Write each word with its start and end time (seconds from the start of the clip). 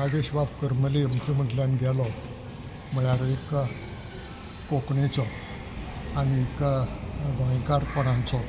नागेश 0.00 0.28
बाब 0.34 0.48
करमली 0.60 1.02
आमचे 1.04 1.32
म्हटल्यान 1.38 1.74
गेलो. 1.80 2.04
म्हळ्यार 2.92 3.22
एक 3.32 3.54
कोंकणीचो 4.68 5.24
आनी 6.20 6.40
एक 6.42 6.62
गोंयकारपणाचो 7.38 8.40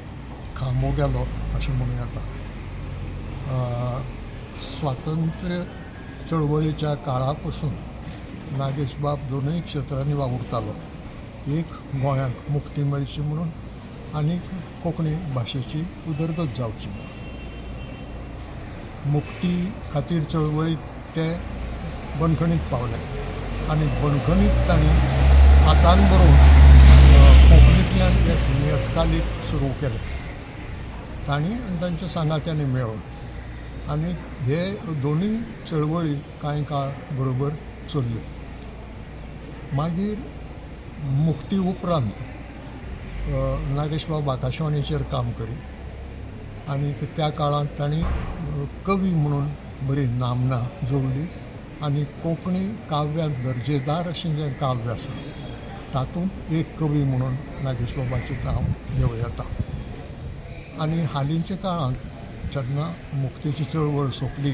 खांबो 0.55 0.91
गेलो 0.99 1.26
अशें 1.55 1.73
म्हणूं 1.77 1.95
येता 1.95 2.23
स्वातंत्र्य 4.70 5.63
चळवळीच्या 6.29 6.93
काळा 7.07 7.31
पसून 7.43 7.76
नागेश 8.57 8.95
बाब 9.05 9.27
दोनूय 9.29 9.59
क्षेत्रांनी 9.68 10.13
वावुरतालो 10.21 10.73
एक 11.57 11.73
गोंयांक 12.02 12.49
मुक्ती 12.52 12.84
मेळची 12.91 13.21
म्हणून 13.21 13.52
आनीक 14.20 14.54
कोंकणी 14.81 15.15
भाशेची 15.34 15.84
उदरगत 16.12 16.55
जावची 16.57 16.90
म्हणून. 16.90 17.09
मुक्ती 19.12 19.54
खातीर 19.91 20.23
चळवळीक 20.31 20.79
ते 21.15 21.25
बंदखणीक 22.20 22.61
पावले. 22.71 22.97
आनी 23.71 23.85
बंदखणीत 24.01 24.51
तांणी 24.67 24.88
हातान 25.65 25.99
बरोवन 26.09 26.37
कोंकणींतल्यान 27.49 28.13
एक 28.34 28.49
नियतकालीक 28.49 29.23
सुरू 29.49 29.67
केलें 29.81 29.97
तांणी 31.27 31.53
आनी 31.53 31.81
तांच्या 31.81 32.07
सांगात्यांनी 32.09 32.65
मेळून 32.65 32.99
आनी 33.91 34.12
हे 34.45 34.59
दोनूय 35.01 35.35
चळवळी 35.70 36.13
कांय 36.41 36.63
काळ 36.70 36.90
बरोबर 37.18 37.49
चल्ल्यो 37.93 39.75
मागीर 39.77 40.18
मुक्ती 41.25 41.57
उपरांत 41.70 42.21
नागेशबाब 43.75 44.29
आकाशवाणीचेर 44.29 45.01
काम 45.12 45.31
करी 45.40 45.55
आनी 46.71 46.91
त्या 47.18 47.29
काळांत 47.40 47.68
तांणी 47.79 48.01
कवी 48.85 49.13
म्हणून 49.13 49.48
बरी 49.87 50.05
नामना 50.18 50.57
जोडली 50.87 51.26
आनी 51.85 52.04
कोंकणी 52.24 52.65
काव्यांत 52.90 53.35
दर्जेदार 53.43 54.07
अशें 54.07 54.35
जें 54.37 54.51
काव्य 54.60 54.91
आसा 54.91 55.13
तातूंत 55.93 56.51
एक 56.57 56.76
कवी 56.79 57.04
म्हणून 57.04 57.35
नागेश 57.63 57.93
बाबाचें 57.98 58.35
नांव 58.43 58.62
घेवं 58.98 59.15
येता. 59.18 59.43
आनी 60.84 61.02
हालींच्या 61.13 61.57
काळांत 61.63 61.96
जेन्ना 62.54 62.85
मुक्तीची 63.21 63.63
चळवळ 63.65 64.09
सोंपली 64.19 64.53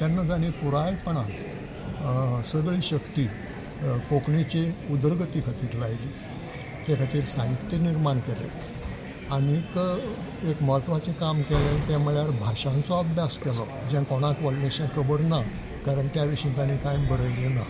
तेन्ना 0.00 0.22
तांणी 0.28 0.50
पुरायपणान 0.60 2.42
सगळी 2.52 2.80
शक्ती 2.82 3.26
कोंकणीचे 4.08 4.64
उदरगती 4.92 5.40
खातीर 5.46 5.78
लायली. 5.80 6.08
ते 6.86 6.96
खातीर 6.98 7.24
साहित्य 7.34 7.78
निर्माण 7.78 8.18
केलें. 8.26 8.48
आनीक 9.34 9.76
एक 10.50 10.60
म्हत्वाचें 10.62 11.12
काम 11.20 11.42
केलें 11.44 11.80
तें 11.86 11.96
म्हळ्यार 11.98 12.30
भाशांचो 12.40 12.94
अभ्यास 12.98 13.38
केलो. 13.44 13.66
जें 13.90 14.04
कोणाक 14.08 14.42
व्हडलेंशें 14.42 14.86
खबर 14.94 15.20
ना 15.20 15.40
कारण 15.84 16.08
त्या 16.14 16.24
विशीं 16.24 16.50
तांणी 16.56 16.76
कांय 16.82 16.98
बरयलें 17.08 17.48
ना. 17.54 17.64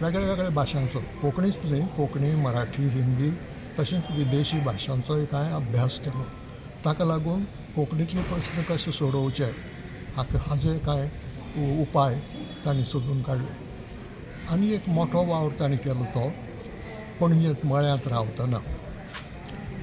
वेगळ्या 0.00 0.28
वेगळ्या 0.28 0.50
भाशांचो 0.54 1.00
कोंकणीच 1.20 1.58
न्ही 1.64 1.86
कोंकणी 1.96 2.34
मराठी 2.42 2.86
हिंदी 2.94 3.30
तशेंच 3.78 4.10
विदेशी 4.16 4.58
भाशांचोय 4.66 5.24
कांय 5.32 5.50
अभ्यास 5.54 5.98
केलो. 6.04 6.24
ताका 6.84 7.04
लागून 7.04 7.44
कोंकणीतले 7.74 8.22
प्रस्न 8.30 8.62
कशे 8.68 8.92
सोडोवचे 8.92 9.50
हाका 10.16 10.38
हाजे 10.48 10.78
कांय 10.86 11.08
उपाय 11.82 12.20
तांणी 12.64 12.84
सोदून 12.84 13.22
काडले 13.22 13.52
आनी 14.52 14.72
एक 14.74 14.88
मोठो 14.88 15.24
वावर 15.30 15.52
तांणी 15.60 15.76
केलो 15.84 16.04
तो 16.14 16.30
पणजेंत 17.20 17.64
मळ्यांत 17.66 18.06
रावतना. 18.08 18.58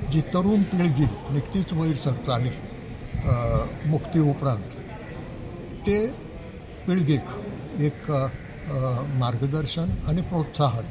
जी 0.09 0.21
तरूण 0.33 0.63
पिळगी 0.71 1.05
निकतीच 1.29 1.71
वयर 1.73 1.95
सरताली 2.03 2.51
मुक्ती 3.89 4.19
उपरांत 4.19 4.73
ते 5.85 5.97
पिळगेक 6.85 7.29
एक 7.87 8.11
मार्गदर्शन 9.19 9.91
आनी 10.09 10.21
प्रोत्साहन 10.29 10.87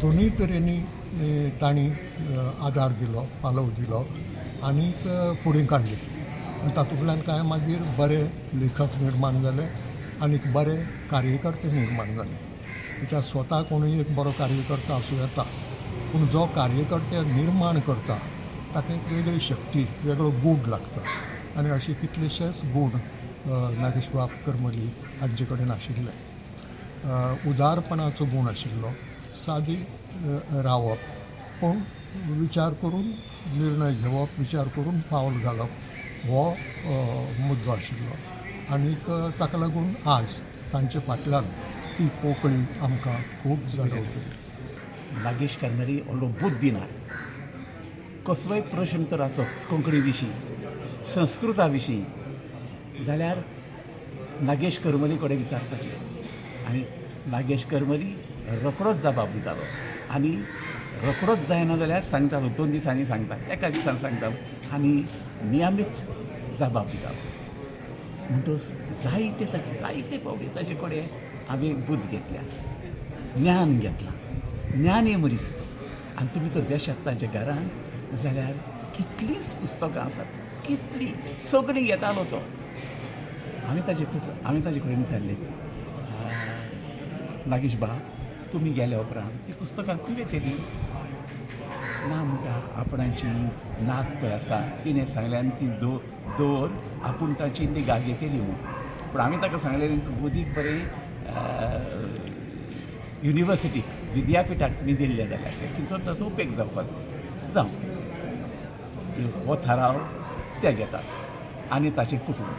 दोनूय 0.00 0.28
तरेनी 0.38 0.78
तांणी 1.60 1.88
आदार 2.66 2.92
दिलो 2.98 3.24
पालव 3.42 3.70
दिलो 3.78 4.04
आनीक 4.68 5.06
फुडें 5.42 5.64
काडली 5.66 5.96
आनी 6.62 6.72
तातूंतल्यान 6.76 7.20
कांय 7.26 7.42
मागीर 7.48 7.82
बरे 7.98 8.22
लेखक 8.60 8.96
निर्माण 9.02 9.40
जाले 9.42 9.66
आनीक 10.24 10.46
बरे 10.52 10.76
कार्यकर्ते 11.10 11.70
निर्माण 11.70 12.14
जाले. 12.16 12.36
कित्याक 13.00 13.24
स्वता 13.24 13.60
कोणूय 13.68 14.00
एक 14.00 14.14
बरो 14.14 14.32
कार्यकर्ता 14.32 14.96
आसूं 14.96 15.18
येता. 15.20 15.44
पूण 16.12 16.26
जो 16.32 16.46
कार्यकर्ते 16.56 17.22
निर्माण 17.34 17.80
करता 17.86 18.16
ताका 18.74 18.94
एक 18.94 19.08
वेगळी 19.12 19.40
शक्ती 19.40 19.82
वेगळो 20.02 20.30
गूण 20.42 20.68
लागता. 20.70 21.00
आनी 21.58 21.70
अशे 21.70 21.92
कितलेशेच 22.00 22.60
गूण 22.72 22.98
नागेश 23.80 24.08
बाब 24.14 24.30
करमली 24.46 24.86
हांचे 25.20 25.44
कडेन 25.50 25.70
आशिल्ले. 25.70 26.10
उदारपणाचो 27.50 28.24
गूण 28.32 28.48
आशिल्लो 28.48 28.92
सादी 29.44 29.76
रावप 30.64 30.98
पूण 31.60 31.80
विचार 32.40 32.72
करून 32.82 33.10
निर्णय 33.58 33.94
घेवप 33.94 34.38
विचार 34.38 34.68
करून 34.76 35.00
पावल 35.10 35.40
घालप 35.40 35.70
हो 36.28 36.44
मुद्दो 37.46 37.70
आशिल्लो. 37.70 38.16
आनीक 38.74 39.10
ताका 39.40 39.58
लागून 39.58 39.92
आज 40.16 40.38
तांचे 40.72 40.98
फाटल्यान 41.06 41.48
ती 41.98 42.08
पोकळी 42.22 42.64
आमकां 42.84 43.20
खूब 43.42 43.66
जाणवतली. 43.76 44.45
नागेश 45.24 45.56
करमली 45.60 45.96
व्हडलो 46.06 46.26
बुद्धी 46.40 46.70
ना 46.70 46.86
कसलोय 48.26 48.60
प्रश्न 48.72 49.04
तर 49.10 49.20
आसत 49.20 49.66
कोंकणी 49.70 50.00
विशीं 50.06 50.30
संस्कृता 51.14 51.66
विशीं 51.74 52.02
जाल्यार 53.06 53.36
नागेश 54.48 54.78
करमली 54.84 55.16
कडेन 55.22 55.38
विचारपाचें 55.38 56.66
आनी 56.68 56.82
नागेश 57.30 57.64
करमली 57.70 58.10
रोखडोच 58.62 58.96
जबाब 59.02 59.32
दितालो 59.32 59.64
आनी 60.14 60.32
रोखडोच 61.04 61.46
जायना 61.48 61.76
जाल्यार 61.76 62.02
सांगतालो 62.12 62.48
दोन 62.58 62.70
दिसांनी 62.70 63.04
सांगता 63.04 63.36
एका 63.52 63.68
दिसान 63.78 63.96
सांगतालो 64.04 64.74
आनी 64.74 64.92
नियमीत 65.50 66.04
जबाब 66.58 66.86
दितालो 66.90 67.34
म्हणटच 68.28 69.02
जायते 69.02 69.44
ताचे 69.52 69.78
जायते 69.80 70.18
पावले 70.18 70.54
ताचे 70.56 70.74
कडेन 70.82 71.08
हांवें 71.48 71.84
बुद्ध 71.86 72.04
घेतल्या 72.10 72.42
ज्ञान 73.36 73.78
घेतलां. 73.78 74.14
ज्ञान 74.76 75.06
हें 75.06 75.16
मरीस 75.22 75.50
आनी 76.18 76.28
तुमी 76.34 76.48
तर 76.54 76.76
शकता 76.78 77.10
ताच्या 77.10 77.28
घरान 77.40 77.68
जाल्यार 78.22 78.52
कितलींच 78.96 79.52
पुस्तकां 79.60 80.04
आसात. 80.04 80.24
कितलीं 80.66 81.12
सगळीं 81.50 81.84
घेतालो 81.84 82.24
तो. 82.30 82.38
हांवें 83.66 83.86
ताजे 83.86 84.04
पुस्त- 84.12 84.44
हांवें 84.44 84.64
ताजे 84.64 84.80
कडेन 84.80 84.98
विचारलें 84.98 85.34
नागेश 87.50 87.74
बा 87.80 87.86
तुमी 88.52 88.70
गेल्या 88.78 88.98
उपरांत 89.00 89.38
ती 89.46 89.52
पुस्तकां 89.60 89.96
खंय 90.06 90.18
येतली 90.18 90.54
ना 92.08 92.22
म्हणटा 92.22 92.54
आपणाची 92.80 93.26
नात 93.86 94.10
पळय 94.22 94.32
आसा. 94.32 94.60
तिणें 94.84 95.04
सांगल्यान 95.06 95.44
आनी 95.46 95.60
ती 95.60 95.66
दो 95.80 95.96
दवर 96.38 96.68
आपूण 97.08 97.32
ताची 97.40 97.66
निगा 97.66 97.98
घेतली 97.98 98.28
म्हणून 98.28 98.54
पूण 99.12 99.20
हांवें 99.20 99.42
ताका 99.42 99.58
सांगलेलें 99.58 99.98
तूं 100.06 100.20
बुदीक 100.20 100.52
बरें 100.56 100.78
युनिवर्सिटीक 103.24 103.84
विद्यापिठाक 104.14 104.72
तुमी 104.80 104.92
दिल्ले 105.00 105.26
जाल्यार 105.28 105.54
तिचो 105.76 105.96
ताचो 106.06 106.24
उपेग 106.26 106.50
जावपाचो 106.56 106.96
जावं 107.54 107.70
हो 109.46 109.56
थाराव 109.66 109.98
ते 110.62 110.72
घेतात. 110.72 111.04
आनी 111.72 111.90
ताचें 111.96 112.18
कुटूंब. 112.26 112.54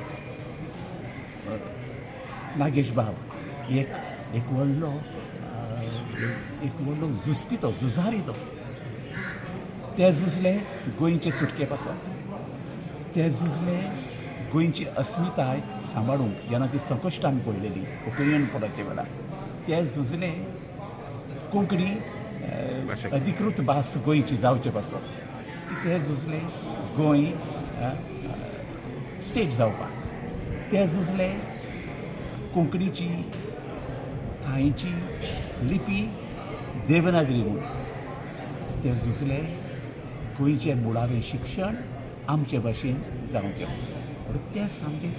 नागेश 2.57 2.89
बाब 2.97 3.15
एक 3.79 3.89
एक 4.35 4.45
व्हडलो 4.51 4.91
एक 6.65 6.75
व्हडलो 6.81 7.07
झुजपी 7.23 7.55
तो 7.61 7.71
झुजारी 7.81 8.21
तो 8.27 8.33
ते 9.97 10.11
झुजले 10.11 10.53
गोंयचे 10.99 11.31
सुटके 11.31 11.65
पासत 11.71 12.07
ते 13.15 13.29
झुजले 13.29 13.77
गोंयची 14.53 14.85
अस्मिताय 14.97 15.59
सांबाळूंक 15.93 16.49
जेन्ना 16.49 16.67
ती 16.73 16.79
संकश्टान 16.89 17.37
पडलेली 17.45 17.83
ओपिनियन 18.07 18.45
पडाचे 18.53 18.83
वेळार 18.83 19.07
ते 19.67 19.83
झुजले 19.85 20.31
कोंकणी 21.51 21.89
अधिकृत 23.13 23.61
भास 23.65 23.97
गोंयची 24.05 24.35
जावचे 24.37 24.69
पासत 24.69 25.15
ते 25.83 25.99
झुजले 25.99 26.39
गोंय 26.97 27.25
स्टेट 29.27 29.49
जावपाक 29.53 30.71
ते 30.71 30.85
झुजले 30.87 31.29
कोंकणीची 32.53 33.07
थायची 34.45 34.91
लिपी 35.69 36.01
देवनागरी 36.87 37.41
म्हणून 37.43 38.83
ते 38.83 38.93
झुजले 38.95 39.39
गोंयचें 40.39 40.83
मुळावें 40.83 41.19
शिक्षण 41.29 41.75
आमचे 42.29 42.57
भाशेन 42.59 42.99
जावचें 43.31 43.65
म्हणून 43.65 44.53
ते 44.55 44.67
सामकें 44.69 45.11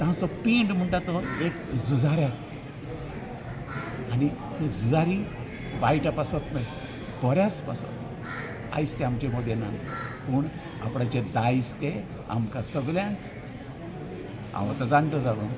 तांचो 0.00 0.26
पिंड 0.44 0.72
म्हणटा 0.72 0.98
तो 1.06 1.20
एक 1.44 1.74
झुजाऱ्याचो 1.86 2.42
आनी 4.12 4.28
झुजारी 4.66 5.16
वायट 5.80 6.08
पासत 6.16 6.52
न्हय 6.52 6.64
बऱ्याच 7.22 7.60
पासत 7.66 8.74
आयज 8.74 8.98
ते 8.98 9.04
आमचे 9.04 9.28
मदें 9.28 9.54
ना. 9.56 9.68
पूण 10.26 10.46
आपणाचें 10.84 11.30
दायज 11.34 11.70
ते 11.80 11.92
आमकां 12.30 12.62
सगल्यांक 12.72 13.16
हांव 14.54 14.70
आतां 14.70 14.86
जाणटो 14.88 15.20
जालो 15.20 15.48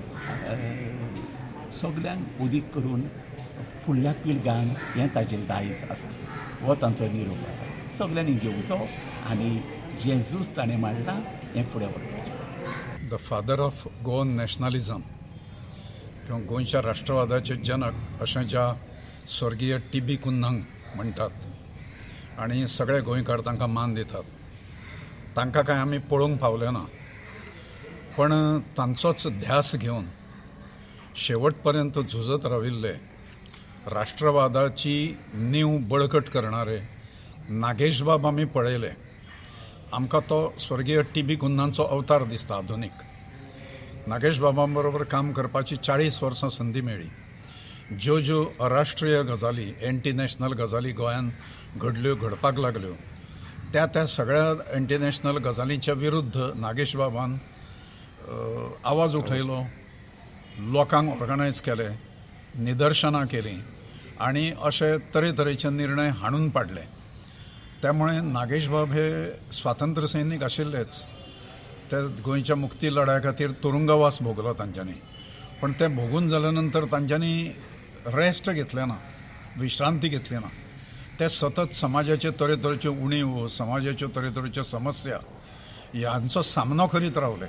सगल्यांक 1.81 2.41
उदीक 2.43 2.71
करून 2.75 3.03
फुडल्या 3.85 4.13
पिळग्यांक 4.25 4.77
हें 4.97 5.09
ताजें 5.15 5.47
दायज 5.49 5.83
आसा. 5.91 6.09
हो 6.63 6.75
तांचो 6.83 7.07
निरोप 7.13 7.47
आसा. 7.49 7.65
सगल्यांनी 7.99 8.33
घेवचो 8.33 8.77
आनी 9.31 9.51
जें 10.05 10.19
झूज 10.19 10.49
ताणें 10.57 10.77
मांडलां 10.81 11.17
हें 11.55 11.65
फुडें 11.73 11.87
व्हरपाचें 11.87 13.09
the 13.11 13.17
father 13.29 13.61
of 13.61 13.87
Goan 14.05 14.29
nationalism 14.37 15.01
किंवा 16.27 16.41
गोंयच्या 16.49 16.81
राष्ट्रवादाचे 16.83 17.55
जनक 17.67 18.23
अशें 18.23 18.43
ज्या 18.49 18.73
स्वर्गीय 19.29 19.77
टी 19.93 20.01
बी 20.01 20.17
कुन्हंग 20.17 20.61
म्हणटात 20.97 22.39
आनी 22.41 22.67
सगळे 22.69 23.01
गोंयकार 23.01 23.41
तांकां 23.41 23.69
मान 23.69 23.95
दितात. 23.95 24.23
तांकां 25.37 25.63
कांय 25.65 25.79
आमी 25.79 25.99
पळोवंक 25.99 26.41
पावले 26.41 26.71
ना. 26.71 26.85
पण 28.17 28.33
तांचोच 28.79 29.27
ध्यास 29.27 29.75
घेवन 29.75 30.07
शेवट 31.17 31.55
पर्यंत 31.55 31.99
झुजत 31.99 32.47
राविल्ले 32.47 32.93
राष्ट्रवादाची 33.87 35.17
नीव 35.35 35.77
बळकट 35.81 36.29
करणारे 36.29 36.79
नागेशबाब 37.49 38.27
आमी 38.27 38.45
पळयले. 38.45 38.91
आमकां 39.93 40.21
तो 40.21 40.55
स्वर्गीय 40.59 41.03
टी 41.15 41.23
बी 41.23 41.37
कुन्हांचो 41.37 41.83
अवतार 41.83 42.25
दिसता 42.25 42.57
आधुनीक. 42.57 42.93
नागेश 44.07 44.39
बाबां 44.41 44.75
बरोबर 44.75 45.03
काम 45.03 45.33
करपाची 45.33 45.77
चाळीस 45.77 46.23
वर्सां 46.23 46.51
संदी 46.51 46.81
मेळ्ळी 46.81 47.09
ज्यो 47.91 48.19
ज्यो 48.21 48.43
अराष्ट्रीय 48.63 49.23
गजाली 49.27 49.67
एंटी 49.83 50.11
नॅशनल 50.13 50.53
गजाली 50.59 50.91
गोंयांत 50.93 51.31
घडल्यो 51.77 52.15
घडपाक 52.15 52.59
लागल्यो 52.59 52.93
त्या 53.73 53.87
त्या 53.87 54.05
सगळ्या 54.07 54.77
एंटी 54.77 54.97
नॅशनल 54.99 55.39
गजालींच्या 55.45 55.95
विरुद्ध 55.95 56.41
नागेश 56.61 56.95
बाबान 56.97 57.37
आवाज 58.85 59.17
उठयलो 59.17 59.59
लोकांक 60.73 61.11
ऑर्गनायज 61.13 61.61
केले 61.61 61.89
निदर्शनां 62.65 63.25
केलीं 63.27 63.59
आनी 64.27 64.51
अशे 64.63 64.97
तरेतरेचे 65.15 65.71
निर्णय 65.71 66.09
हाणून 66.21 66.49
पाडले. 66.51 66.81
त्यामुळे 67.83 68.21
नागेश 68.21 68.69
बाब 68.69 68.93
हे 68.93 69.09
स्वातंत्र्य 69.53 70.07
सैनीक 70.07 70.43
आशिल्लेच. 70.43 71.03
ते 71.93 72.07
गोंयच्या 72.25 72.57
मुक्ती 72.57 72.95
लढ्या 72.95 73.19
खातीर 73.25 73.51
तुरुंगवास 73.63 74.19
भोगलो 74.23 74.53
तांच्यांनी. 74.59 75.01
पण 75.63 75.73
ते 75.81 75.87
भोगून 75.95 76.29
जाल्या 76.29 76.51
नंतर 76.51 76.85
तांच्यांनी 76.93 77.35
रेस्ट 78.07 78.51
घेतलें 78.51 78.87
ना 78.87 78.97
विश्रांती 79.59 80.09
घेतली 80.09 80.39
ना 80.39 80.49
ते 81.21 81.29
सतत 81.29 81.75
समाजाचे 81.75 82.31
तरेतरेच्यो 82.41 82.93
उणीव 82.93 83.47
समाजाच्यो 83.49 84.09
तरेतरेच्यो 84.17 84.63
समस्या 84.63 85.19
ह्यांचो 85.95 86.43
सामनो 86.43 86.87
करीत 86.87 87.19
रावले 87.19 87.47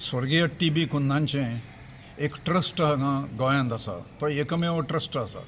स्वर्गीय 0.00 0.46
टी 0.60 0.70
बी 0.70 0.84
कुन्नांचें 0.86 1.60
एक 2.26 2.34
ट्रस्ट 2.44 2.80
हांगा 2.82 3.14
गोंयांत 3.38 3.72
आसा 3.72 3.98
तो 4.20 4.28
एकमेव 4.28 4.80
ट्रस्ट 4.88 5.16
आसा 5.16 5.44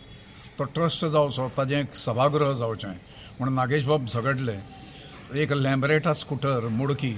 तो 0.58 0.64
ट्रस्ट 0.74 1.04
जावचो 1.04 1.48
ताजें 1.56 1.80
एक 1.80 1.94
सभागृह 1.96 2.52
जावचें. 2.58 2.94
म्हूण 3.38 3.52
नागेश 3.54 3.84
बाब 3.84 4.06
झगडले. 4.06 4.56
एक 5.34 5.52
लॅम्बरेटा 5.52 6.12
स्कुटर 6.12 6.68
मुडकी 6.68 7.14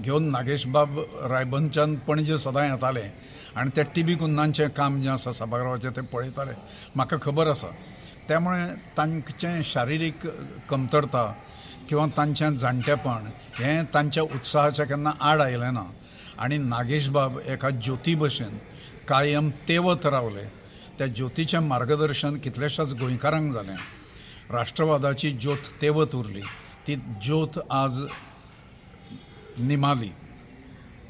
घेवन 0.00 0.24
नागेश 0.30 0.66
बाब 0.66 0.98
रायबंदच्यान 1.30 1.94
पणजे 2.06 2.38
सदां 2.38 2.64
येताले 2.70 3.06
आनी 3.56 3.70
त्या 3.74 3.84
टी 3.94 4.02
बी 4.02 4.14
कुन्नांचें 4.14 4.68
काम 4.76 5.00
जें 5.02 5.10
आसा 5.10 5.32
सभागृहाचें 5.32 5.90
ते 5.96 6.00
पळयताले 6.12 6.52
म्हाका 6.94 7.16
खबर 7.22 7.46
आसा. 7.50 7.66
त्यामुळे 8.28 8.64
तांचें 8.96 9.62
शारिरीक 9.64 10.26
कमतरता 10.70 11.24
किंवा 11.88 12.06
तांचें 12.16 12.56
जाणटेपण 12.58 13.26
हें 13.58 13.84
तांच्या 13.94 14.22
उत्साहाच्या 14.22 14.86
केन्ना 14.86 15.12
आड 15.20 15.40
आयलें 15.40 15.72
ना. 15.74 15.84
आनी 16.38 16.58
नागेश 16.58 17.08
बाब 17.08 17.38
एका 17.46 17.70
ज्योती 17.70 18.14
भशेन 18.14 18.58
कायम 19.08 19.50
तेवत 19.68 20.06
रावले. 20.06 20.44
त्या 20.98 21.06
ज्योतीचें 21.06 21.58
मार्गदर्शन 21.58 22.36
कितलेशाच 22.38 22.92
गोंयकारांक 22.94 23.52
जालें 23.52 23.76
राष्ट्रवादाची 24.50 25.30
ज्योत 25.30 25.62
तेवत 25.82 26.14
उरली. 26.14 26.42
ती 26.86 26.96
ज्योत 26.96 27.58
आज 27.70 28.04
निमाली. 29.58 30.12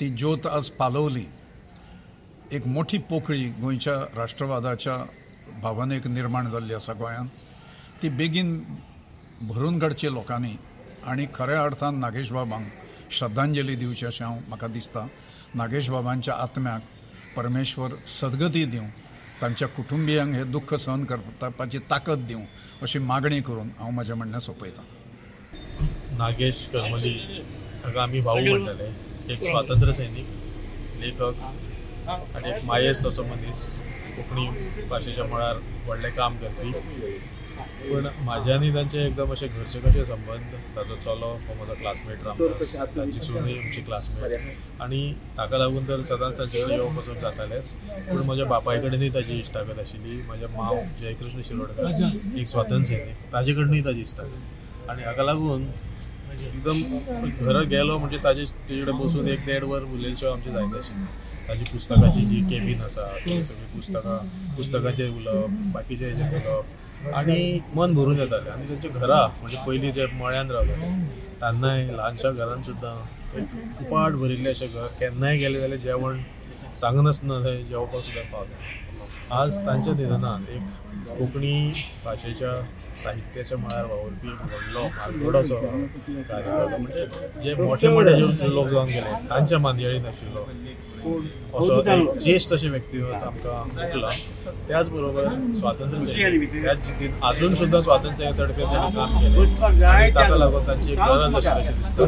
ती 0.01 0.09
ज्योत 0.09 0.47
आज 0.47 0.71
पालवली. 0.71 1.25
एक 2.53 2.67
मोठी 2.67 2.99
पोकळी 3.11 3.45
गोंयच्या 3.61 3.95
राष्ट्रवादाच्या 4.17 4.97
भावनेक 5.63 6.07
निर्माण 6.07 6.51
जाल्ली 6.51 6.75
आसा 6.75 6.93
गोंयांत 6.93 7.29
ती 8.03 8.09
बेगीन 8.09 8.63
भरून 9.49 9.79
काडची 9.79 10.13
लोकांनी 10.13 10.53
आनी 11.11 11.27
खऱ्या 11.35 11.63
अर्थान 11.63 11.99
नागेश 12.01 12.31
बाबांक 12.33 12.67
श्रद्धांजली 13.19 13.75
दिवची 13.77 14.07
अशें 14.07 14.25
हांव 14.25 14.39
म्हाका 14.49 14.67
दिसता. 14.67 15.07
नागेश 15.55 15.91
बाबांच्या 15.91 16.35
आत्म्याक 16.35 16.83
परमेश्वर 17.37 17.95
सदगती 18.11 18.65
दिवं 18.65 18.89
तांच्या 19.43 19.69
कुटुंबियांक 19.69 20.35
हे 20.35 20.45
दुख्ख 20.45 20.75
सहन 20.75 21.05
करपाची 21.05 21.79
ताकद 21.91 22.27
दिवं 22.29 22.45
अशी 22.83 22.99
मागणी 22.99 23.41
करून 23.41 23.69
हांव 23.79 23.91
म्हजें 23.91 24.15
म्हणणें 24.15 24.39
सोंपयतां. 24.39 24.85
नागेश 26.19 26.67
करमली 26.73 27.19
ताका 27.85 28.03
आमी 28.03 28.21
भाऊ 28.21 28.45
म्हणटाले 28.47 28.91
एक 29.33 29.43
स्वातंत्र्य 29.43 29.93
सैनीक 29.95 31.01
लेखक 31.01 31.43
आनी 32.09 32.51
एक 32.51 32.65
मायेस्त 32.65 33.07
असो 33.07 33.23
मनीस 33.25 33.63
कोंकणी 34.17 34.87
भाशेच्या 34.89 35.25
मळार 35.31 35.57
व्हडलें 35.87 36.11
काम 36.17 36.37
करपी 36.43 36.71
पूण 37.81 38.07
म्हाजे 38.25 38.53
आनी 38.53 38.71
तांचे 38.75 38.99
एकदम 39.07 39.31
अशे 39.33 39.47
घरचे 39.47 39.79
कशे 39.81 40.05
संबंद 40.05 40.55
ताचो 40.77 40.95
चलो 41.05 41.27
हो 41.49 41.55
म्हजो 41.59 41.75
क्लासमेट 41.81 42.23
रामदास 42.27 42.75
तांची 42.97 43.21
सुनी 43.27 43.57
आमची 43.59 43.81
क्लासमेट 43.87 44.81
आनी 44.83 45.01
ताका 45.39 45.59
लागून 45.59 45.89
तर 45.89 46.03
सदांच 46.09 46.39
तांचे 46.39 46.63
कडेन 46.63 46.71
येवप 46.73 46.99
वचप 46.99 47.21
जातालेंच. 47.23 47.73
पूण 48.09 48.23
म्हज्या 48.23 48.47
बापाय 48.47 48.81
कडेनूय 48.83 49.09
ताजी 49.15 49.39
इश्टागत 49.41 49.79
आशिल्ली 49.81 50.21
म्हज्या 50.27 50.49
मांव 50.57 50.77
जयकृष्ण 51.01 51.43
शिरोडकर 51.49 52.39
एक 52.41 52.49
स्वातंत्र्य 52.49 52.97
सैनीक 52.99 53.33
ताजे 53.33 53.53
कडनूय 53.55 53.81
ताजी 53.85 54.03
इश्टागत 54.03 54.91
आनी 54.91 55.03
हाका 55.03 55.23
लागून 55.25 55.67
एकदम 56.37 57.47
घरा 57.47 57.61
गेलो 57.71 57.99
म्हणजे 57.99 58.19
ताजे 58.25 58.45
तेजे 58.69 58.83
कडेन 58.83 58.97
बसून 58.99 59.29
एक 59.29 59.45
देड 59.47 59.65
वर 59.65 59.83
उलयल्यो 59.85 60.33
आमची 60.33 60.51
जायत 60.51 60.75
आशिल्ली 60.79 61.26
ताजी 61.49 61.65
पुस्तकाची 61.73 62.25
जी 62.27 62.41
केबीन 62.51 62.81
आसा 62.83 63.07
ती 63.25 63.43
सगळी 63.45 63.77
पुस्तकां 63.77 64.17
पुस्तकांचेर 64.57 65.11
उलोवप 65.17 65.51
बाकीचे 65.75 66.05
हेजेर 66.05 66.35
उलोवप 66.39 67.15
आनी 67.15 67.39
मन 67.75 67.95
भरून 67.95 68.19
येतालें 68.21 68.51
आनी 68.51 68.69
तेंचे 68.69 68.89
घरा 68.89 69.27
म्हणजे 69.41 69.59
पयलीं 69.67 69.93
जे 69.93 70.07
मळ्यान 70.21 70.51
रावले 70.51 70.75
तेन्नाय 71.41 71.85
ल्हानशा 71.95 72.31
घरान 72.31 72.63
सुद्दां 72.63 72.95
उपाट 73.85 74.13
भरिल्लें 74.13 74.51
अशें 74.51 74.67
घर. 74.67 74.87
केन्नाय 75.01 75.37
गेलें 75.39 75.59
जाल्यार 75.61 75.81
जेवण 75.81 76.19
सांगनासतना 76.81 77.39
थंय 77.45 77.63
जेवपाक 77.69 78.03
सुद्दां 78.05 78.25
पावता 78.33 79.41
आज 79.43 79.57
तांच्या 79.67 79.93
निधनान 79.95 80.45
एक 80.57 81.19
कोंकणी 81.19 81.55
भाशेच्या 82.05 82.53
साहित्याच्या 83.03 83.59
मळार 83.59 83.85
वावुरपी 83.85 84.29
व्हडलो 84.29 84.87
म्हालगडोचो 84.87 85.57
कार्यकर्तो 86.29 86.77
म्हणजे 86.77 87.07
जे 87.43 87.55
मोठे 87.63 87.89
मोठे 87.89 88.15
जे 88.17 88.49
लोक 88.55 88.67
जावन 88.69 88.87
गेले 88.87 89.29
तांच्या 89.31 89.59
मांदयाळीन 89.59 90.07
आशिल्लो 90.07 90.45
पूण 91.03 91.27
असो 91.55 91.81
एक 91.91 92.19
ज्येश्ठ 92.23 92.53
अशें 92.53 92.71
व्यक्तिगत 92.71 93.23
आमकां 93.27 93.65
मेळ्ळा 93.75 94.09
त्याच 94.69 94.89
बरोबर 94.91 95.29
स्वातंत्र्य 95.59 96.15
सैनीक 96.15 96.53
त्याच 96.53 96.79
जितीन 96.87 97.13
अजून 97.25 97.55
सुद्दां 97.55 97.83
स्वातंत्र्य 97.83 98.31
तडके 98.39 98.65
ताणें 98.65 98.95
काम 98.97 99.19
केलें 99.21 100.15
ताका 100.15 100.37
लागून 100.37 100.67
तांची 100.67 100.95
गरज 100.95 101.35
आशिल्ली 101.37 101.55
अशें 101.55 101.75
दिसता 101.77 102.07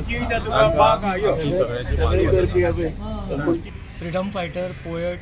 तांकां 0.48 1.10
आमची 1.30 1.50
सगळ्यांची 1.58 3.70
freedom 3.98 4.28
fighter 4.30 4.72
poet 4.84 5.18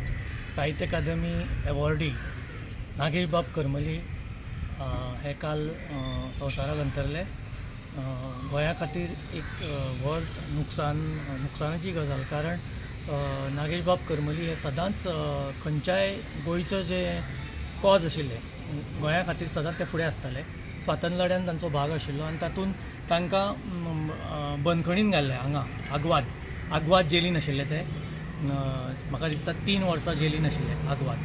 Sahitya 0.54 0.86
Akademi 0.86 1.34
awardee 1.68 2.10
Nagesh 2.98 3.26
Bab 3.30 3.44
Karmali 3.56 3.98
हे 5.22 5.32
काल 5.42 5.60
संवसाराक 6.38 6.78
अंतरले. 6.78 7.22
गोंया 8.50 8.72
खातीर 8.80 9.08
एक 9.38 9.48
व्हड 10.02 10.24
नुकसान 10.56 10.96
नुकसानाची 11.42 11.90
गजाल. 11.92 12.22
कारण 12.30 12.58
नागेश 13.56 13.84
बाब 13.84 13.98
करमली 14.08 14.46
हे 14.46 14.56
सदांच 14.56 15.02
खंयच्याय 15.64 16.10
गोंयचो 16.44 16.80
जे 16.90 17.00
कॉज 17.82 18.06
आशिल्ले 18.06 18.38
गोंया 19.00 19.22
खातीर 19.26 19.48
सदांच 19.48 19.78
ते 19.78 19.84
फुडें 19.92 20.04
आसताले. 20.04 20.42
स्वातंत्र्य 20.84 21.24
लढ्यान 21.24 21.46
तांचो 21.46 21.68
भाग 21.72 21.90
आशिल्लो 21.92 22.24
आनी 22.24 22.40
तातूंत 22.42 22.72
तांकां 23.10 23.46
बंदखणींत 24.64 25.12
घाल्लें 25.12 25.36
बंदखणीन 25.36 25.42
हांगा 25.42 25.64
आग्वाद. 25.96 26.24
आग्वाद 26.76 27.06
जेलीन 27.08 27.36
आशिल्ले 27.36 27.64
ते. 27.70 27.80
म्हाका 28.44 29.28
दिसता 29.28 29.52
तीन 29.66 29.82
वर्सां 29.82 30.14
जेलीन 30.20 30.46
आशिल्ले 30.46 30.74
आग्वाद. 30.92 31.18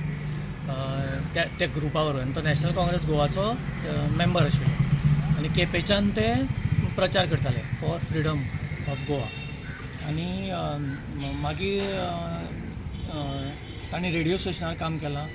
त्या 1.34 1.44
त्या 1.60 1.68
ग्रुपा 1.76 2.04
बरोबर 2.04 2.36
तो 2.36 2.42
नॅशनल 2.42 2.72
काँग्रेस 2.76 3.06
गोवाचो 3.08 3.52
मेंबर 4.18 4.46
आशिल्लो. 4.46 4.74
आनी 5.38 5.48
केपेच्यान 5.56 6.10
ते 6.16 6.28
प्रचार 6.96 7.26
करताले 7.26 7.62
फॉर 7.82 7.98
फ्रिडम 8.10 8.42
ऑफ 8.92 9.08
गोवा 9.08 9.28
आनी 10.08 10.30
मागीर 11.42 11.84
तांणी 13.92 14.12
रेडिओ 14.12 14.38
स्टेशनार 14.38 14.74
काम 14.82 14.98
केलां 14.98 15.26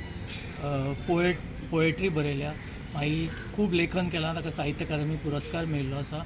पोएट 1.06 1.38
पोएट्री 1.70 2.08
बरयल्या 2.08 2.52
मागीर 2.94 3.28
खूब 3.56 3.72
लेखन 3.72 4.08
केलां 4.08 4.34
ताका 4.36 4.50
साहित्य 4.50 4.84
अकादमी 4.84 5.16
पुरस्कार 5.24 5.64
मेळिल्लो 5.64 5.96
आसा. 5.96 6.22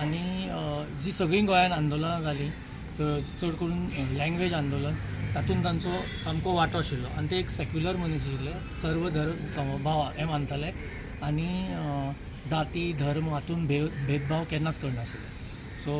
आनी 0.00 0.24
जी 1.04 1.12
सगळीं 1.12 1.46
गोंयांत 1.46 1.72
आंदोलनां 1.72 2.22
जालीं 2.22 2.50
चड 2.98 3.54
करून 3.60 3.86
लँग्वेज 4.16 4.54
आंदोलन 4.54 4.94
तातूंत 5.34 5.64
तांचो 5.64 5.92
सामको 6.22 6.52
वांटो 6.54 6.78
आशिल्लो. 6.78 7.08
आनी 7.18 7.26
ते 7.30 7.36
एक 7.38 7.50
सेक्युलर 7.50 7.96
मनीस 7.96 8.22
आशिल्ले. 8.22 8.52
सर्व 8.82 9.08
धर्म 9.10 9.46
समभाव 9.50 10.00
हें 10.16 10.26
मानताले. 10.30 10.70
आनी 11.26 11.48
जाती 12.50 12.82
धर्म 12.98 13.28
हातूंत 13.34 13.66
भेद 13.68 13.90
भेदभाव 14.06 14.44
केन्नाच 14.50 14.78
करनाशिल्ले. 14.78 15.28
सो 15.84 15.92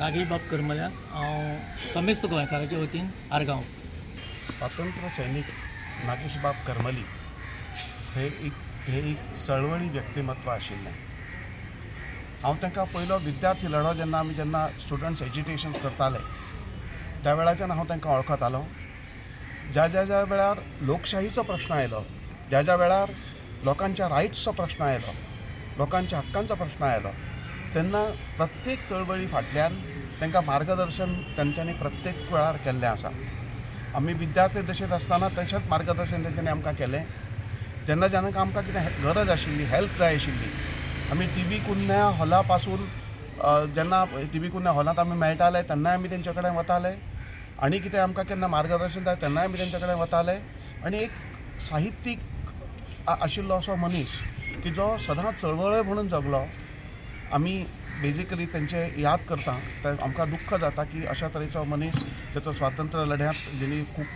नागेश 0.00 0.28
बाब 0.28 0.40
करमल्याक 0.50 0.92
हांव 1.12 1.92
समेस्त 1.94 2.26
गोंयकाराच्या 2.26 2.78
वतीन 2.78 3.08
आर्गांव. 3.32 3.62
स्वातंत्र्य 4.58 5.08
सैनीक 5.16 5.46
नागेशबाब 6.06 6.56
करमली 6.66 7.04
हे 8.14 8.26
एक 8.26 8.52
हे 8.88 8.98
एक 9.10 9.18
चळवळी 9.46 9.88
व्यक्तिमत्व 9.96 10.50
आशिल्लें. 10.50 10.92
हांव 12.42 12.54
तांकां 12.62 12.84
पयलो 12.92 13.18
विद्यार्थी 13.24 13.72
लढो 13.72 13.92
जेन्ना 13.94 14.18
आमी 14.18 14.34
जेन्ना 14.34 14.66
स्टुडंट्स 14.84 15.22
एज्युकेशन 15.22 15.72
करताले 15.82 16.18
त्या 17.24 17.32
वेळाच्यान 17.34 17.70
हांव 17.70 17.84
तांकां 17.88 18.12
वळखतालो 18.12 18.62
ज्या 19.72 19.86
ज्या 19.88 20.04
ज्या 20.04 20.20
वेळार 20.28 20.58
लोकशाहीचो 20.86 21.42
प्रश्न 21.48 21.74
आयलो 21.74 22.00
ज्या 22.50 22.62
ज्या 22.62 22.74
वेळार 22.76 23.10
लोकांच्या 23.64 24.08
रायट्सचो 24.08 24.50
प्रश्न 24.60 24.82
आयलो 24.84 25.12
लोकांच्या 25.78 26.18
हक्कांचो 26.18 26.54
प्रश्न 26.54 26.84
आयलो 26.84 27.08
तेन्ना 27.74 28.04
प्रत्येक 28.36 28.84
चळवळी 28.88 29.26
फाटल्यान 29.32 29.74
तांकां 30.20 30.42
मार्गदर्शन 30.44 31.12
तेंच्यांनी 31.36 31.72
प्रत्येक 31.72 32.32
वेळार 32.32 32.56
केल्लें 32.64 32.86
आसा. 32.88 33.08
आमी 33.96 34.12
विद्यार्थी 34.12 34.60
दशेंत 34.62 34.92
आसतना 34.92 35.28
तशेंच 35.36 35.68
मार्गदर्शन 35.68 36.24
तेंच्यांनी 36.24 36.50
आमकां 36.50 36.74
केलें. 36.74 37.02
जेन्ना 37.86 38.06
जेन्ना 38.08 38.40
आमकां 38.40 38.62
कितें 38.64 39.04
गरज 39.04 39.30
आशिल्ली 39.30 39.64
हेल्प 39.70 39.98
जाय 39.98 40.14
आशिल्ली 40.14 40.50
आमी 41.12 41.26
टी 41.36 41.42
व्ही 41.44 41.58
कुन्या 41.66 42.04
हॉला 42.18 42.40
पासून 42.50 42.84
जेन्ना 43.74 44.04
टी 44.32 44.38
व्ही 44.38 44.50
कुन्या 44.50 44.72
हॉलांत 44.72 44.98
आमी 44.98 45.16
मेळटाले 45.18 45.62
तेन्नाय 45.68 45.94
आमी 45.94 46.10
तेंचे 46.10 46.32
कडेन 46.32 46.56
वताले. 46.56 46.94
आनी 47.60 47.78
कितें 47.84 47.98
आमकां 48.00 48.24
केन्ना 48.24 48.48
मार्गदर्शन 48.48 49.04
जाय 49.04 49.16
तेन्नाय 49.20 49.44
आमी 49.44 49.58
तेंचे 49.58 49.78
कडेन 49.78 49.98
वताले. 50.00 50.36
आनी 50.80 50.98
एक 50.98 51.12
साहित्यीक 51.60 52.20
आशिल्लो 53.04 53.54
असो 53.54 53.74
मनीस 53.76 54.12
की 54.64 54.70
जो 54.72 54.86
सदांच 55.06 55.40
चळवळ 55.40 55.80
म्हणून 55.84 56.08
जगलो 56.08 56.40
आमी 57.36 57.52
बेजिकली 58.00 58.46
तेंचे 58.52 58.80
याद 59.02 59.20
करता 59.28 59.58
तर 59.84 60.00
आमकां 60.02 60.28
दुख्ख 60.30 60.54
जाता 60.60 60.82
की 60.88 61.04
अशा 61.12 61.28
तरेचो 61.34 61.64
मनीस 61.68 61.96
जाचो 62.34 62.52
स्वातंत्र्य 62.52 63.04
लढ्यांत 63.12 63.38
जेणी 63.60 63.82
खूब 63.96 64.08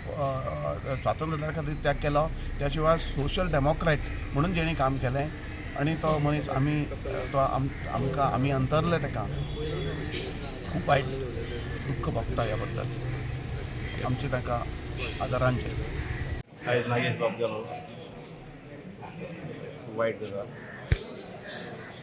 स्वातंत्र्य 1.03 1.37
लढ्या 1.37 1.51
खातीर 1.55 1.75
त्याग 1.83 1.97
केलो 2.03 2.27
त्या 2.59 2.69
शिवाय 2.75 2.99
सोशल 3.13 3.53
डेमोक्रेट 3.53 4.01
म्हणून 4.35 4.55
जेणी 4.55 4.75
काम 4.75 4.97
केलें 5.05 5.27
आनी 5.81 5.95
तो 6.03 6.19
मनीस 6.25 6.49
आमी 6.57 6.83
तो 7.33 7.39
आम 7.39 7.69
आमकां 7.95 8.33
आमी 8.33 8.51
अंतरले 8.51 8.99
ताका. 9.05 9.27
खूब 10.73 10.89
वायट 10.89 11.05
दुख्ख 11.87 12.09
भोगता 12.09 12.43
ह्या 12.43 12.57
बद्दल 12.57 13.13
आमची 14.07 14.29
ताका 14.33 14.57
आदरांजली 15.25 15.75
आयज 16.69 16.87
नागेश 16.89 17.17
बाब 17.19 17.37
गेलो. 17.39 17.61
खूब 19.85 19.99
वायट 19.99 20.21
गजाल 20.23 20.47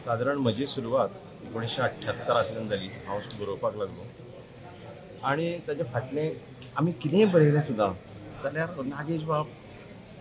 सादारण 0.04 0.38
म्हजी 0.38 0.66
सुरवात 0.66 1.08
एकोणीशे 1.46 1.82
अठ्ठ्यात्तरांतल्यान 1.82 2.68
जाली 2.68 2.88
हांव 3.06 3.18
बरोवपाक 3.40 3.76
लागलो. 3.76 4.06
आनी 5.30 5.46
ताचे 5.68 5.84
फाटलें 5.92 6.30
आमी 6.76 6.92
कितेंय 7.02 7.24
बरयलें 7.32 7.62
सुद्दां 7.62 7.90
जाल्यार 8.42 8.82
नागेश 8.84 9.22
बाब 9.24 9.46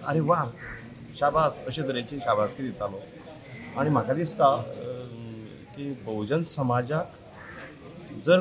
आरे 0.07 0.19
वा 0.29 0.43
शाबास 1.19 1.61
अशे 1.67 1.87
तरेची 1.87 2.19
शाबासकी 2.19 2.63
दितालो. 2.63 2.99
आनी 3.79 3.89
म्हाका 3.89 4.13
दिसता 4.13 4.55
की 5.75 5.91
बहुजन 6.05 6.41
समाजाक 6.57 7.07
जर 8.25 8.39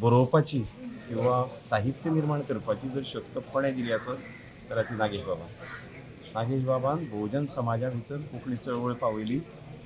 बरोवपाची 0.00 0.64
किंवा 1.10 1.44
साहित्य 1.64 2.10
निर्माण 2.10 2.40
करपाची 2.48 2.88
जर 2.88 3.02
शक्त 3.04 3.38
कोणें 3.52 3.74
दिली 3.76 3.92
आसत 3.92 4.18
जाल्यार 4.68 4.84
ती 4.90 4.96
नागेश 4.96 5.22
बाबा. 5.26 5.46
नागेश 6.34 6.64
बाबान 6.64 7.04
बहुजन 7.12 7.46
समाजा 7.50 7.88
भितर 7.90 8.16
कोंकणी 8.30 8.56
चळवळ 8.56 8.92
पावयली 9.00 9.38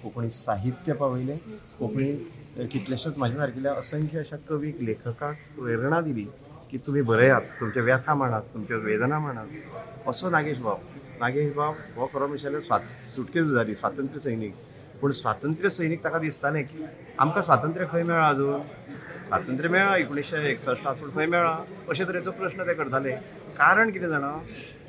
कोंकणी 0.03 0.31
साहित्य 0.31 0.93
पावयलें 0.93 1.37
कोंकणी 1.79 2.67
कितलेशेच 2.73 3.19
म्हाज्या 3.19 3.39
सारकिल्या 3.39 3.73
असंख्य 3.73 4.19
अशा 4.19 4.37
कवीक 4.49 4.83
लेखकाक 4.83 5.37
प्रेरणा 5.59 6.01
दिली 6.01 6.27
की 6.71 6.79
तुमी 6.87 7.03
बरयात 7.13 7.41
तुमच्या 7.61 7.83
व्यथा 7.83 8.15
मांडात 8.15 8.43
तुमच्या 8.55 8.77
वेदना 8.85 9.19
मांडात. 9.19 10.09
असो 10.09 10.31
नागेश 10.31 10.59
बाब. 10.59 10.79
नागेश 11.21 11.55
बाब 11.57 11.75
हो 11.97 12.11
खरो 12.13 12.27
म्हणशाले 12.27 12.61
स्वात 12.61 12.81
सुटके 13.15 13.45
जाली 13.55 13.75
स्वातंत्र्य 13.75 14.21
सैनीक. 14.21 14.55
पूण 15.01 15.13
स्वातंत्र्य 15.13 15.71
सैनीक 15.71 16.05
ताका 16.05 16.19
दिसतालें 16.19 16.63
की 16.67 16.85
आमकां 17.19 17.43
स्वातंत्र्य 17.43 17.87
खंय 17.93 18.03
मेळ्ळां 18.03 18.33
अजून? 18.35 18.61
स्वातंत्र्य 19.29 19.69
मेळ्ळा 19.69 19.97
एकोणीशे 19.97 20.43
एकसश्टांत 20.51 20.97
पूण 20.97 21.11
खंय 21.15 21.27
मेळ्ळा 21.27 21.57
अशे 21.91 22.05
तरेचो 22.09 22.31
प्रश्न 22.31 22.67
ते 22.67 22.75
करताले 22.75 23.13
कारण 23.59 23.91
कितें 23.91 24.09
जाणा? 24.09 24.31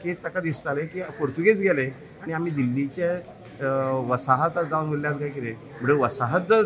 की 0.03 0.13
ताका 0.23 0.39
दिसतालें 0.39 0.85
की 0.93 1.01
पुर्तुगेज 1.19 1.61
गेले 1.63 1.85
आनी 2.23 2.33
आमी 2.33 2.49
दिल्लीचे 2.51 3.09
वसाहत 4.09 4.59
जावन 4.69 4.89
उरल्यात 4.91 5.15
काय 5.19 5.29
कितें 5.29 5.53
म्हणजे 5.53 5.93
वसाहत 6.01 6.41
जर 6.49 6.61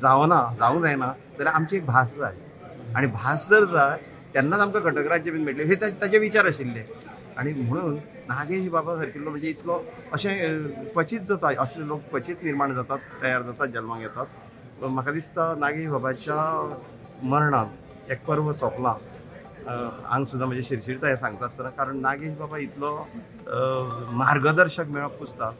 जावना 0.00 0.40
जावंक 0.60 0.82
जायना 0.82 1.12
जाल्यार 1.38 1.54
आमची 1.54 1.76
एक 1.76 1.84
भास 1.86 2.16
जाय. 2.18 2.32
आनी 2.96 3.06
भास 3.14 3.48
जर 3.50 3.64
जाय 3.72 3.96
तेन्नाच 4.34 4.60
आमकां 4.60 4.82
घटक 4.82 5.06
राज्य 5.10 5.30
बीन 5.30 5.44
मेळटलें 5.44 5.64
हे 5.64 5.74
ताजे 5.80 6.00
ताचे 6.00 6.18
विचार 6.18 6.46
आशिल्ले 6.46 6.82
आनी 7.38 7.52
म्हणून 7.52 7.94
नागेश 8.28 8.68
बाबा 8.70 8.96
सारकिल्लो 8.96 9.30
म्हणजे 9.30 9.48
इतलो 9.48 9.82
अशें 10.12 10.92
क्वचित 10.92 11.20
जाता 11.28 11.48
असले 11.62 11.86
लोक 11.88 12.00
क्वचित 12.10 12.42
निर्माण 12.42 12.74
जातात 12.74 12.98
तयार 13.22 13.42
जातात 13.42 13.68
जल्माक 13.74 14.00
येतात. 14.00 14.26
म्हाका 14.82 15.12
दिसता 15.12 15.54
नागेश 15.58 15.88
बाबाच्या 15.88 16.36
मरणान 17.22 17.66
एक 18.12 18.24
पर्व 18.26 18.50
सोंपलां. 18.52 18.94
हांग 19.66 20.24
सुद्दां 20.24 20.46
म्हणजे 20.48 20.62
शिरशिरता 20.68 21.08
हें 21.08 21.14
सांगता 21.16 21.44
आसतना 21.44 21.68
कारण 21.76 22.00
नागेश 22.00 22.36
बाबा 22.38 22.58
इतलो 22.58 22.96
मार्गदर्शक 24.16 24.88
मेळप 24.94 25.18
पुजता 25.18 25.50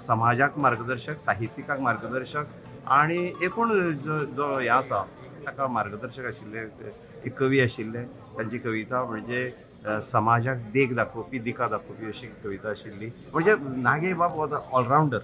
समाजाक 0.00 0.58
मार्गदर्शक 0.58 1.18
साहित्यिकाक 1.20 1.80
मार्गदर्शक 1.80 2.88
आनी 2.98 3.24
एकूण 3.44 3.72
जो 4.04 4.24
जो 4.36 4.58
हें 4.58 4.68
आसा 4.70 5.02
ताका 5.46 5.66
मार्गदर्शक 5.66 6.24
आशिल्ले 6.26 6.60
एक 7.26 7.36
कवी 7.38 7.60
आशिल्ले 7.60 8.02
तांची 8.38 8.58
कविता 8.58 9.02
म्हणजे 9.04 9.50
समाजाक 10.12 10.58
देख 10.72 10.92
दाखोवपी 10.96 11.38
दिका 11.46 11.68
दाखोवपी 11.68 12.06
अशी 12.08 12.26
कविता 12.44 12.70
आशिल्ली 12.70 13.10
म्हणजे 13.32 13.54
नागेश 13.82 14.14
बाब 14.16 14.36
वॉज 14.38 14.54
अ 14.54 14.58
ऑलरावंडर 14.72 15.18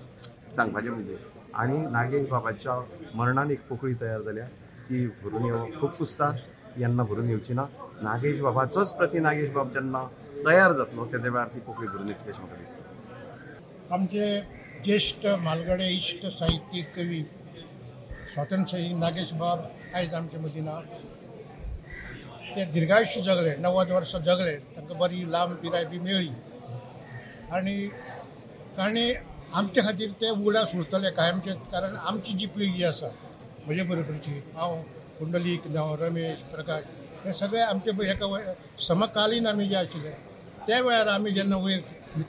सांगपाचें 0.56 0.90
म्हणजे. 0.90 1.16
आनी 1.54 1.78
नागेश 1.92 2.28
बाबाच्या 2.28 2.80
मरणान 3.14 3.50
एक 3.50 3.60
पोकळी 3.68 3.94
तयार 4.00 4.20
जाल्या 4.22 4.46
ती 4.88 5.06
भरून 5.22 5.44
येऊ 5.44 5.80
खूब 5.80 5.90
पुजता 5.98 6.32
यांना 6.80 7.02
भरून 7.02 7.28
येवची 7.28 7.54
ना 7.54 7.64
नागेश 8.02 8.40
बाबाचोच 8.40 8.92
प्रती 8.96 9.18
नागेश 9.20 9.50
बाब 9.52 9.72
जेन्ना 9.74 10.02
तयार 10.46 10.72
जातलो 10.72 11.04
त्या 11.10 11.20
वेळार 11.20 11.46
ती 11.54 11.60
पोकळी 11.60 11.86
भरून 11.86 12.08
येतली 12.08 12.30
अशें 12.30 12.42
म्हाका 12.42 12.60
दिसता 12.60 13.94
आमचे 13.94 14.40
ज्येष्ठ 14.84 15.26
म्हालगडे 15.26 15.88
इश्ट 15.90 16.26
साहित्यीक 16.28 16.86
कवी 16.96 17.22
स्वातंत्र्य 18.32 18.82
सैनीक 18.82 18.96
नागेश 18.98 19.32
बाब 19.34 19.62
आयज 19.94 20.14
आमचे 20.14 20.38
मदीं 20.38 20.64
ना 20.64 20.80
ते 22.48 22.64
दीर्घायुष्य 22.72 23.20
जगले 23.22 23.54
णव्वद 23.60 23.90
वर्सां 23.92 24.20
जगले 24.22 24.56
तांकां 24.76 24.98
बरी 24.98 25.24
लांब 25.32 25.54
पिराय 25.62 25.84
बी 25.84 25.98
मेळ्ळी 25.98 26.28
आनी 27.52 27.76
ताणें 28.76 29.12
आमचे 29.54 29.80
खातीर 29.82 30.10
ते 30.20 30.30
उगडास 30.30 30.74
उरतले 30.74 31.10
कायमचे 31.10 31.52
कारण 31.72 31.96
आमची 31.96 32.32
जी 32.38 32.46
पिळगी 32.46 32.84
आसा 32.84 33.08
म्हजे 33.68 33.82
बरोबरची. 33.84 34.30
हांव 34.54 34.74
पुंडलीक 35.18 35.66
जावं 35.72 35.96
रमेश 36.00 36.38
प्रकाश 36.52 36.82
हे 37.24 37.32
सगळे 37.34 37.60
आमचे 37.60 37.90
एका 38.10 38.26
समकालीन 38.86 39.46
आमी 39.46 39.68
जे 39.68 39.76
आशिल्ले 39.76 40.10
त्या 40.66 40.80
वेळार 40.80 41.06
आमी 41.08 41.30
जेन्ना 41.30 41.56
वयर 41.64 41.80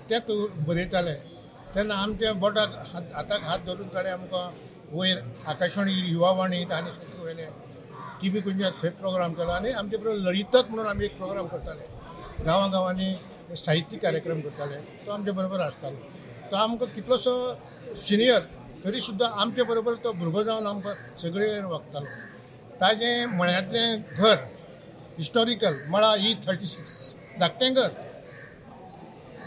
तेच 0.09 0.31
बरयताले 0.67 1.13
तेन्ना 1.75 1.95
आमच्या 2.03 2.33
बोटाक 2.43 2.75
हात 2.91 3.13
हाताक 3.15 3.43
हात 3.43 3.59
धरून 3.65 3.87
ताणें 3.93 4.09
आमकां 4.11 4.43
वयर 4.91 5.17
आकाशवाणी 5.47 5.93
युवावाणी 6.11 6.61
आनी 6.63 6.89
सगळे 6.89 7.23
वयले 7.23 7.45
टी 8.21 8.29
व्ही 8.29 8.41
खंयच्या 8.41 8.69
थंय 8.81 8.89
प्रोग्राम 8.99 9.33
केलो 9.33 9.51
आनी 9.51 9.71
आमचे 9.71 9.97
बरोबर 9.97 10.17
लळितक 10.27 10.69
म्हणून 10.69 10.87
आमी 10.87 11.05
एक 11.05 11.17
प्रोग्राम 11.17 11.47
करताले. 11.47 11.83
गांवां 12.45 12.71
गांवांनी 12.71 13.55
साहित्यीक 13.57 14.01
कार्यक्रम 14.01 14.41
करताले. 14.41 14.77
तो 15.05 15.11
आमचे 15.11 15.31
बरोबर 15.31 15.59
आसतालो 15.59 16.51
तो 16.51 16.55
आमकां 16.55 16.87
कितलोसो 16.95 17.33
सिनियर 18.07 18.41
तरी 18.83 18.99
सुद्दां 19.01 19.29
आमचे 19.43 19.63
बरोबर 19.69 19.95
तो 20.03 20.11
भुरगो 20.19 20.41
जावन 20.43 20.67
आमकां 20.67 20.93
सगळे 21.21 21.47
वागतालो 21.61 22.07
ताजें 22.81 23.25
मळ्यांतलें 23.37 24.01
घर 24.17 24.35
हिस्टॉरिकल 25.17 25.73
मळा 25.93 26.13
ई 26.27 26.33
थर्टी 26.45 26.65
सिक्स 26.65 26.93
धाकटें 27.39 27.73
घर 27.73 27.89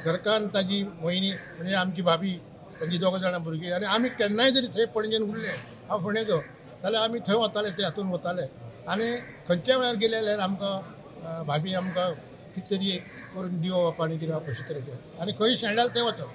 घरकान 0.05 0.47
ताजी 0.55 0.83
वयनी 1.03 1.31
म्हणजे 1.57 1.75
आमची 1.75 2.03
भाभी 2.03 2.31
म्हणजे 2.31 2.81
तांची 2.81 2.99
दोग 2.99 3.17
जाणां 3.23 3.41
भुरगीं. 3.43 3.73
आनी 3.73 3.85
आमी 3.95 4.09
केन्नाय 4.19 4.51
जरी 4.53 4.67
थंय 4.75 4.85
पणजेन 4.95 5.23
उरले 5.23 5.49
हांव 5.89 6.03
फोंडेचो 6.03 6.39
जाल्यार 6.83 7.03
आमी 7.03 7.19
थंय 7.27 7.37
वताले 7.37 7.71
ते 7.79 7.83
हातून 7.85 8.09
वताले. 8.13 8.47
आनी 8.93 9.11
खंयच्या 9.49 9.77
वेळार 9.79 9.95
गेले 10.03 10.17
जाल्यार 10.17 10.39
आमकां 10.49 11.43
भाभी 11.47 11.75
आमकां 11.81 12.11
कितें 12.55 12.71
तरी 12.71 12.99
करून 13.35 13.61
दिवप 13.61 14.03
आनी 14.03 14.17
कितें 14.19 14.35
अशें 14.35 14.69
तरेचें. 14.69 14.97
आनी 15.21 15.33
खंय 15.39 15.57
शेंडाल 15.57 15.89
तें 15.95 16.01
वचप. 16.03 16.29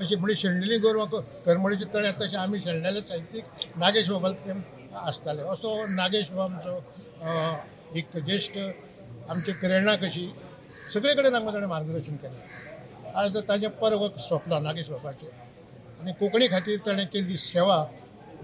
अशी 0.00 0.16
म्हणजे 0.16 0.34
शेंडली 0.40 0.76
गोरवां 0.78 1.20
करमळीचे 1.46 1.84
तळ्यात 1.94 2.14
तशें 2.20 2.36
आमी 2.38 2.58
शेंडाले 2.60 3.00
साहित्यीक 3.00 3.78
नागेश 3.78 4.08
बाबाल 4.10 4.34
आसताले 4.96 5.42
असो 5.52 5.74
नागेश 5.88 6.30
बाबा 6.30 6.44
आमचो 6.44 7.96
एक 7.98 8.16
ज्येश्ठ 8.16 8.58
आमची 9.30 9.52
प्रेरणा 9.60 9.94
कशी 10.02 10.28
सगळे 10.94 11.14
कडेन 11.14 11.34
आमकां 11.34 11.54
ताणें 11.54 11.66
मार्गदर्शन 11.68 12.16
केलें. 12.16 12.40
आज 13.20 13.36
ताजें 13.48 13.68
पर्व 13.80 14.06
सोंपलां 14.28 14.62
नागेश 14.62 14.88
बाबाचें. 14.90 15.28
आनी 16.00 16.12
कोंकणी 16.20 16.46
खातीर 16.50 16.78
ताणें 16.86 17.06
केल्ली 17.12 17.36
सेवा 17.36 17.76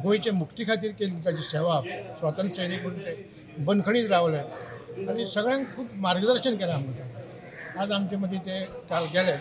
गोंयचे 0.03 0.31
मुक्ती 0.31 0.65
खातीर 0.69 0.91
केल्ली 0.99 1.25
ताची 1.25 1.43
सेवा 1.43 1.81
स्वातंत्र्य 2.19 2.55
सैनीक 2.63 2.83
म्हणून 2.83 3.01
ते 3.07 3.63
बंदखणीत 3.67 4.11
रावले. 4.11 4.39
आनी 5.09 5.27
सगळ्यांक 5.27 5.67
खूब 5.77 5.87
मार्गदर्शन 6.07 6.57
केलें 6.57 6.73
आमकां 6.73 7.81
आज 7.83 7.93
आमचे 7.93 8.17
मदीं 8.17 8.39
ते 8.47 8.65
काल 8.91 9.07
गेले. 9.15 9.37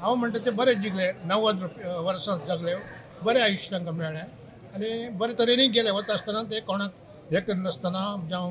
हांव 0.00 0.14
म्हणटा 0.14 0.38
ते 0.44 0.50
बरें 0.58 0.72
जिगले 0.82 1.10
णव्वद 1.26 1.62
रुप- 1.62 1.84
वर्सां 2.06 2.36
जगले 2.48 2.74
बरें 3.24 3.40
आयुश्य 3.42 3.70
तांकां 3.72 3.94
मेळ्ळें. 3.94 4.24
आनी 4.74 5.08
बरे 5.18 5.32
तरेनूय 5.38 5.66
गेले 5.74 5.90
वता 5.90 6.12
आसतना 6.14 6.42
ते 6.50 6.60
कोणाक 6.68 6.92
हें 7.32 7.40
करनासतना 7.46 8.02
जावं 8.30 8.50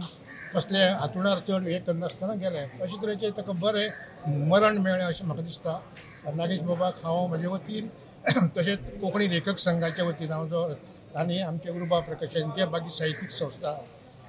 कसले 0.54 0.80
हातुणार 1.02 1.40
चड 1.48 1.68
हें 1.68 1.82
करनासतना 1.86 2.34
गेले. 2.44 2.60
अशे 2.84 3.02
तरेचे 3.02 3.30
ताका 3.38 3.52
बरें 3.62 3.88
मरण 4.50 4.78
मेळ्ळें 4.86 5.06
अशें 5.06 5.26
म्हाका 5.26 5.42
दिसता. 5.44 5.74
नागेश 6.36 6.60
बाबाक 6.68 6.96
हांव 7.04 7.28
म्हजे 7.28 7.48
वतीन 7.48 7.88
तशेंच 8.58 8.80
कोंकणी 9.02 9.30
लेखक 9.30 9.58
संघाच्या 9.60 10.06
वतीन 10.06 10.32
हांव 10.32 10.48
जो 10.48 10.62
आनी 11.20 11.40
आमचे 11.44 11.70
उरुबा 11.70 12.00
प्रकाशन 12.08 12.50
जे 12.58 12.66
बाकी 12.72 12.90
साहित्यीक 12.98 13.32
संस्था 13.32 13.72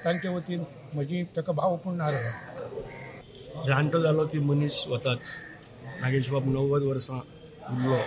तांचे 0.05 0.29
वतीन 0.29 0.63
म्हजी 0.95 1.23
ताका 1.37 1.53
भावपूर्ण 1.53 2.01
आर्गां 2.01 3.67
जाणटो 3.67 4.01
जालो 4.03 4.27
की 4.33 4.39
मनीस 4.39 4.83
वताच. 4.89 5.19
नागेश 6.01 6.29
बाब 6.31 6.49
णव्वद 6.55 6.83
वर्सां 6.83 7.19
उरलो 7.73 7.99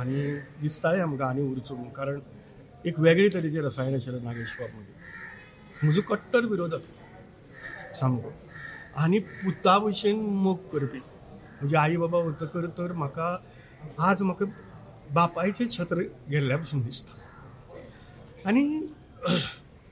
आनी 0.00 0.22
दिसताय 0.60 1.00
आमकां 1.00 1.28
आनी 1.28 1.42
उरचो 1.50 1.74
म्हूण 1.76 1.88
कारण 1.98 2.18
एक 2.86 2.98
वेगळे 3.06 3.28
तरेचे 3.34 3.60
रसायन 3.66 3.94
आशिल्लें 3.94 4.22
नागेश 4.24 4.54
बाब 4.60 4.70
म्हणजे 4.74 5.86
म्हजो 5.86 6.00
कट्टर 6.08 6.44
विरोधक 6.50 7.94
सामको 8.00 8.30
आनी 9.02 9.18
पुता 9.18 9.78
भशेन 9.78 10.20
मोग 10.44 10.56
करपी. 10.72 10.98
म्हणजे 11.60 11.76
आई 11.76 11.96
बाबा 11.96 12.18
वतकर 12.18 12.66
तर 12.78 12.92
म्हाका 12.92 13.36
आज 14.08 14.22
म्हाका 14.22 14.44
बापायचें 15.14 15.68
छत्र 15.76 16.02
गेल्ल्या 16.30 16.56
भशेन 16.56 16.82
दिसता 16.82 18.48
आनी 18.48 18.64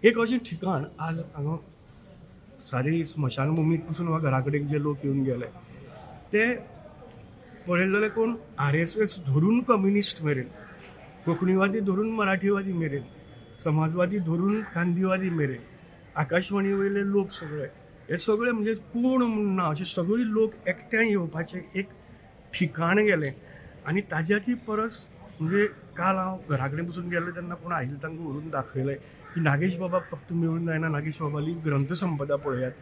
एक 0.09 0.19
अशें 0.21 0.39
ठिकाण 0.47 0.85
आज 1.07 1.19
हांगा 1.35 1.57
सारी 2.71 3.05
स्मशानभुमीक 3.07 3.85
पसून 3.87 4.09
वा 4.09 4.19
घरा 4.19 4.41
कडेन 4.41 4.67
जे 4.69 4.83
लोक 4.83 5.05
येवन 5.05 5.23
गेले 5.25 5.47
ते 6.33 6.45
पळयले 7.67 7.91
जाल्यार 7.93 8.11
कोण 8.11 8.35
आर 8.59 8.75
एस 8.75 8.97
एस 8.99 9.17
धरून 9.27 9.61
कम्युनिस्ट 9.61 10.23
मेरेन 10.23 10.47
कोंकणीवादी 11.25 11.81
धरून 11.81 12.11
मराठीवादी 12.11 12.73
मेरेन 12.73 13.03
समाजवादी 13.65 14.19
धरून 14.19 14.61
गांधीवादी 14.75 15.31
मेरेन 15.31 15.61
आकाशवाणी 16.17 16.73
वयले 16.73 17.07
लोक 17.11 17.31
सगळे 17.33 17.67
हे 18.11 18.19
सगळे 18.19 18.51
म्हणजे 18.51 18.75
पूर्ण 18.95 19.25
म्हूण 19.25 19.55
ना 19.57 19.63
अशे 19.63 19.85
सगळे 19.85 20.23
लोक 20.33 20.53
एकठांय 20.69 21.09
येवपाचे 21.09 21.61
एक 21.75 21.89
ठिकाण 22.55 22.99
गेलें. 22.99 23.31
आनी 23.87 24.01
ताज्याकी 24.01 24.55
परस 24.67 24.97
म्हणजे 25.41 25.67
काल 25.97 26.17
हांव 26.17 26.39
घरा 26.51 26.67
कडेन 26.67 26.87
बसून 26.87 27.09
गेलो 27.09 27.31
तेन्ना 27.31 27.55
कोण 27.55 27.73
आयिल्लें 27.73 28.03
तांकां 28.03 28.27
व्हरून 28.27 28.49
दाखयलें 28.51 28.95
की 29.35 29.41
नागेश 29.41 29.77
बाबा 29.79 29.99
फक्त 30.11 30.33
मेळून 30.33 30.67
जायना 30.67 30.89
नागेश 30.89 31.21
बाबाली 31.21 31.53
ग्रंथ 31.65 31.93
संपदा 31.93 32.37
पळयात. 32.37 32.73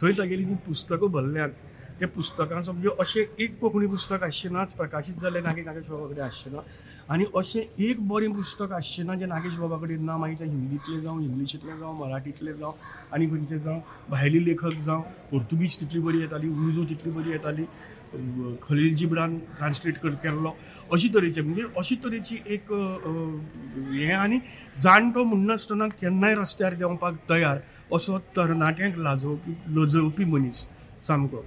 थंय 0.00 0.12
तागेली 0.18 0.44
ती 0.44 0.54
पुस्तकां 0.66 1.10
भरल्यात. 1.10 1.50
ते 2.00 2.06
पुस्तकां 2.06 2.60
म्हणजे 2.62 2.88
अशें 3.00 3.42
एक 3.42 3.58
कोंकणी 3.60 3.86
पुस्तक 3.86 4.22
आसचें 4.22 4.50
ना 4.52 4.64
प्रकाशीत 4.76 5.14
जालें 5.22 5.42
नागेश 5.42 5.64
नागेश 5.66 5.86
बाबा 5.88 6.06
कडेन 6.06 6.24
आसचें 6.24 6.52
ना. 6.52 6.60
आनी 7.08 7.24
अशें 7.36 7.60
एक 7.88 8.06
बरें 8.08 8.32
पुस्तक 8.32 8.72
आसचें 8.72 9.04
ना 9.06 9.14
जें 9.16 9.26
नागेश 9.26 9.54
बाबा 9.56 9.76
कडेन 9.80 10.04
ना 10.04 10.16
मागीर 10.16 10.36
तें 10.38 10.46
हिंदीतलें 10.46 11.00
जावं 11.02 11.22
इंग्लिशींतलें 11.24 11.78
जावं 11.78 11.98
मराठींतलें 11.98 12.52
जावं 12.52 12.72
आनी 13.14 13.26
खंयचें 13.26 13.58
जावं 13.64 13.80
भायले 14.10 14.44
लेखक 14.44 14.76
जावं 14.86 15.02
पोर्तुगीज 15.30 15.78
तितली 15.80 16.00
बरी 16.04 16.20
येताली 16.20 16.48
उर्दू 16.48 16.84
तितली 16.92 17.10
बरी 17.16 17.30
येताली 17.32 17.64
खलील 18.62 18.94
जिब्रान 18.94 19.38
ट्रान्सलेट 19.56 19.98
कर 19.98 20.14
केल्लो 20.22 20.50
अशे 20.92 21.08
तरेचे 21.14 21.40
म्हणजे 21.42 21.62
अशी 21.78 21.94
तरेची 22.04 22.36
एक 22.54 22.72
हें 22.72 24.14
आनी 24.14 24.38
जाणटो 24.82 25.24
म्हणनासतना 25.24 25.86
केन्नाय 26.00 26.34
रस्त्यार 26.34 26.74
देंवपाक 26.74 27.14
तयार 27.30 27.58
असो 27.96 28.18
तरणाट्यांक 28.36 28.98
लाजोवपी 28.98 29.52
लजवपी 29.76 30.24
मनीस 30.24 30.66
सामको. 31.06 31.44